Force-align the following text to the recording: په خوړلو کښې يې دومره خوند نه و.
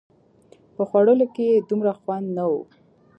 په 0.75 0.83
خوړلو 0.89 1.25
کښې 1.35 1.45
يې 1.51 1.57
دومره 1.69 1.91
خوند 1.99 2.27
نه 2.37 2.43
و. 2.51 2.53